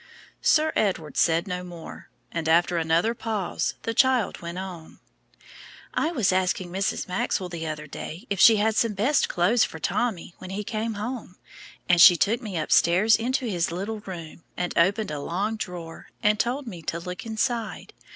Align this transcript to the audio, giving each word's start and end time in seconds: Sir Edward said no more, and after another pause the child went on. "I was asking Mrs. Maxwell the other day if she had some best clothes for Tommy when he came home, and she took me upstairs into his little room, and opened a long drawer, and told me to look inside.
Sir 0.41 0.73
Edward 0.75 1.15
said 1.15 1.47
no 1.47 1.63
more, 1.63 2.09
and 2.31 2.49
after 2.49 2.79
another 2.79 3.13
pause 3.13 3.75
the 3.83 3.93
child 3.93 4.41
went 4.41 4.57
on. 4.57 4.97
"I 5.93 6.11
was 6.11 6.33
asking 6.33 6.71
Mrs. 6.71 7.07
Maxwell 7.07 7.49
the 7.49 7.67
other 7.67 7.85
day 7.85 8.25
if 8.27 8.39
she 8.39 8.55
had 8.55 8.75
some 8.75 8.93
best 8.95 9.29
clothes 9.29 9.63
for 9.63 9.77
Tommy 9.77 10.33
when 10.39 10.49
he 10.49 10.63
came 10.63 10.95
home, 10.95 11.35
and 11.87 12.01
she 12.01 12.15
took 12.17 12.41
me 12.41 12.57
upstairs 12.57 13.15
into 13.15 13.45
his 13.45 13.71
little 13.71 13.99
room, 13.99 14.43
and 14.57 14.75
opened 14.75 15.11
a 15.11 15.19
long 15.19 15.55
drawer, 15.55 16.07
and 16.23 16.39
told 16.39 16.65
me 16.65 16.81
to 16.81 16.99
look 16.99 17.23
inside. 17.23 17.93